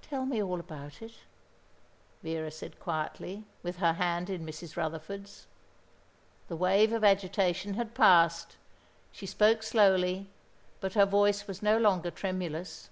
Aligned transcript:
"Tell 0.00 0.24
me 0.24 0.42
all 0.42 0.60
about 0.60 1.02
it," 1.02 1.12
Vera 2.22 2.50
said 2.50 2.80
quietly, 2.80 3.44
with 3.62 3.76
her 3.80 3.92
hand 3.92 4.30
in 4.30 4.46
Mrs. 4.46 4.78
Rutherford's. 4.78 5.46
The 6.48 6.56
wave 6.56 6.90
of 6.90 7.04
agitation 7.04 7.74
had 7.74 7.94
passed. 7.94 8.56
She 9.12 9.26
spoke 9.26 9.62
slowly, 9.62 10.30
but 10.80 10.94
her 10.94 11.04
voice 11.04 11.46
was 11.46 11.60
no 11.60 11.76
longer 11.76 12.10
tremulous. 12.10 12.88